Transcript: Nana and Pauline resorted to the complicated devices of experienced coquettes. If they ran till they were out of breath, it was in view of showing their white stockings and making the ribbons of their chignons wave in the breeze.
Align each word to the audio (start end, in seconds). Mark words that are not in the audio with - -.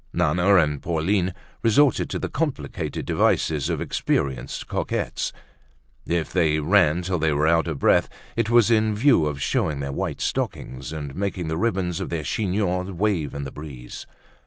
Nana 0.13 0.55
and 0.55 0.81
Pauline 0.81 1.31
resorted 1.61 2.09
to 2.09 2.17
the 2.17 2.27
complicated 2.27 3.05
devices 3.05 3.69
of 3.69 3.79
experienced 3.79 4.67
coquettes. 4.67 5.31
If 6.07 6.33
they 6.33 6.59
ran 6.59 7.03
till 7.03 7.19
they 7.19 7.31
were 7.33 7.45
out 7.47 7.67
of 7.67 7.77
breath, 7.77 8.09
it 8.35 8.49
was 8.49 8.71
in 8.71 8.95
view 8.95 9.27
of 9.27 9.39
showing 9.39 9.79
their 9.79 9.91
white 9.93 10.19
stockings 10.19 10.91
and 10.91 11.13
making 11.13 11.49
the 11.49 11.57
ribbons 11.59 11.99
of 11.99 12.09
their 12.09 12.23
chignons 12.23 12.91
wave 12.91 13.35
in 13.35 13.43
the 13.43 13.51
breeze. 13.51 14.07